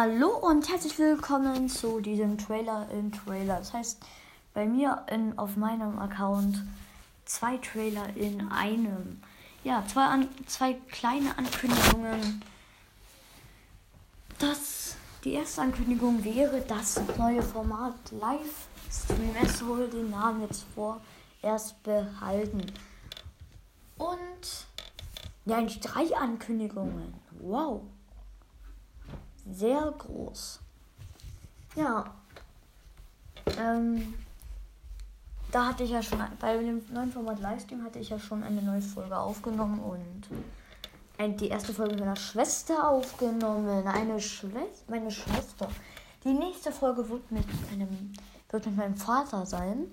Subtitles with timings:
[0.00, 3.58] Hallo und herzlich willkommen zu diesem Trailer in Trailer.
[3.58, 3.98] Das heißt,
[4.54, 6.62] bei mir in, auf meinem Account
[7.24, 9.20] zwei Trailer in einem.
[9.64, 12.44] Ja, zwei, an, zwei kleine Ankündigungen.
[14.38, 19.34] Das, die erste Ankündigung wäre das neue Format Livestream.
[19.42, 22.64] Es soll den Namen jetzt vorerst behalten.
[23.96, 24.66] Und
[25.44, 27.14] ja, drei Ankündigungen.
[27.40, 27.82] Wow
[29.52, 30.60] sehr groß.
[31.76, 32.04] Ja.
[33.58, 34.14] Ähm,
[35.50, 38.60] da hatte ich ja schon, bei dem neuen Format Livestream hatte ich ja schon eine
[38.60, 40.28] neue Folge aufgenommen und
[41.40, 43.86] die erste Folge meiner Schwester aufgenommen.
[43.86, 45.68] Eine Schwester, meine Schwester.
[46.24, 48.12] Die nächste Folge wird mit einem,
[48.50, 49.86] wird mit meinem Vater sein.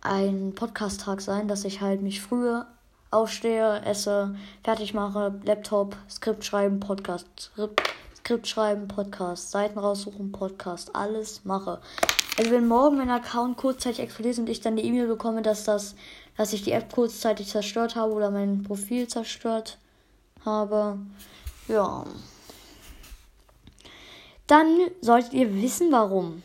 [0.00, 2.66] ein Podcast-Tag sein, dass ich halt mich früher
[3.10, 7.82] aufstehe, esse, fertig mache, Laptop, Skript schreiben, Podcast, Skript,
[8.16, 11.80] Skript schreiben, Podcast, Seiten raussuchen, Podcast, alles mache.
[12.38, 15.94] Also wenn morgen mein Account kurzzeitig explodiert und ich dann die E-Mail bekomme, dass das,
[16.36, 19.78] dass ich die App kurzzeitig zerstört habe oder mein Profil zerstört
[20.44, 20.98] habe,
[21.68, 22.04] ja.
[24.46, 26.42] Dann solltet ihr wissen, warum.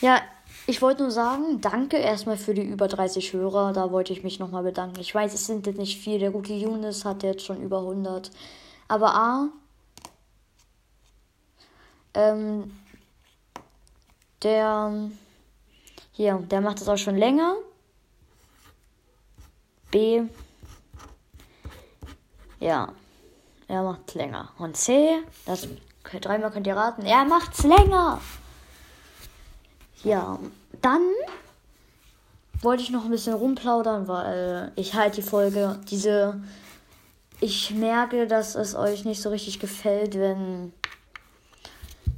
[0.00, 0.20] Ja,
[0.66, 3.72] ich wollte nur sagen, danke erstmal für die über 30 Hörer.
[3.72, 5.00] Da wollte ich mich nochmal bedanken.
[5.00, 6.18] Ich weiß, es sind jetzt nicht viel.
[6.18, 8.30] Der gute Younes hat jetzt schon über 100.
[8.88, 9.48] Aber A,
[12.14, 12.70] ähm,
[14.42, 15.10] der
[16.12, 17.56] hier, der macht das auch schon länger.
[19.90, 20.22] B.
[22.60, 22.88] Ja,
[23.68, 24.50] er macht's länger.
[24.58, 25.66] Und C, das
[26.20, 28.20] dreimal könnt ihr raten, er macht's länger.
[30.04, 30.38] Ja,
[30.80, 31.02] dann
[32.60, 36.40] wollte ich noch ein bisschen rumplaudern, weil ich halt die Folge, diese,
[37.40, 40.72] ich merke, dass es euch nicht so richtig gefällt, wenn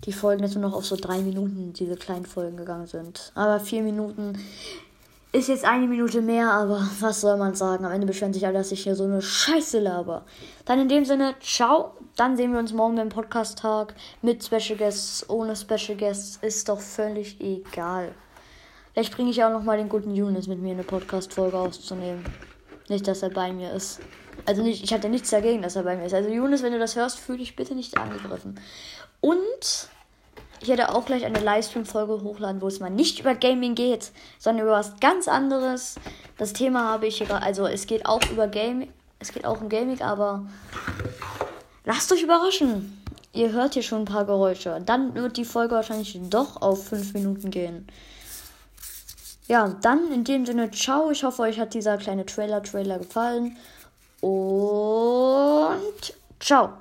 [0.05, 3.33] die Folgen jetzt nur noch auf so drei Minuten, diese kleinen Folgen gegangen sind.
[3.35, 4.39] Aber vier Minuten
[5.33, 7.85] ist jetzt eine Minute mehr, aber was soll man sagen?
[7.85, 10.25] Am Ende beschweren sich alle, dass ich hier so eine Scheiße laber.
[10.65, 11.97] Dann in dem Sinne, ciao.
[12.17, 16.39] Dann sehen wir uns morgen beim Podcast-Tag mit Special Guests, ohne Special Guests.
[16.41, 18.15] Ist doch völlig egal.
[18.93, 22.25] Vielleicht bringe ich auch noch mal den guten Younes mit mir eine Podcast-Folge auszunehmen.
[22.89, 23.99] Nicht, dass er bei mir ist.
[24.47, 26.15] Also nicht, ich hatte nichts dagegen, dass er bei mir ist.
[26.15, 28.61] Also Younes, wenn du das hörst, fühle dich bitte nicht angegriffen.
[29.21, 29.89] Und
[30.65, 34.65] ich werde auch gleich eine Livestream-Folge hochladen, wo es mal nicht über Gaming geht, sondern
[34.65, 35.97] über was ganz anderes.
[36.39, 37.45] Das Thema habe ich hier gerade.
[37.45, 38.91] Also es geht auch über Gaming.
[39.19, 40.47] Es geht auch um Gaming, aber
[41.85, 43.03] lasst euch überraschen.
[43.35, 44.81] Ihr hört hier schon ein paar Geräusche.
[44.87, 47.87] Dann wird die Folge wahrscheinlich doch auf 5 Minuten gehen.
[49.47, 51.11] Ja, dann in dem Sinne, ciao.
[51.11, 53.59] Ich hoffe, euch hat dieser kleine Trailer-Trailer gefallen.
[54.23, 56.73] Und ciao.